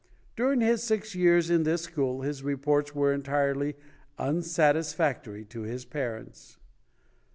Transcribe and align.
During 0.35 0.61
his 0.61 0.81
six 0.81 1.13
years 1.13 1.51
in 1.51 1.61
this 1.61 1.83
school, 1.83 2.21
his 2.23 2.41
reports 2.41 2.95
were 2.95 3.13
entirely 3.13 3.75
unsatisfactory 4.17 5.45
to 5.45 5.61
his 5.61 5.85
parents. 5.85 6.57